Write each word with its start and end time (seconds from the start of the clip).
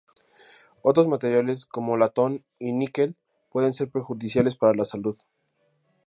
Otros 0.81 1.05
materiales 1.07 1.67
como 1.67 1.95
latón 1.95 2.43
y 2.57 2.73
níquel 2.73 3.15
pueden 3.51 3.71
ser 3.71 3.91
perjudiciales 3.91 4.55
para 4.57 4.73
la 4.73 4.83
salud. 4.83 5.15